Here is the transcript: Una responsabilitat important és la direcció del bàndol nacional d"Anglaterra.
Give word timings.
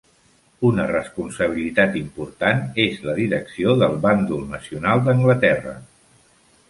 Una 0.69 0.85
responsabilitat 0.91 1.99
important 1.99 2.63
és 2.85 2.97
la 3.09 3.15
direcció 3.19 3.77
del 3.83 3.95
bàndol 4.07 4.43
nacional 4.55 5.05
d"Anglaterra. 5.09 5.77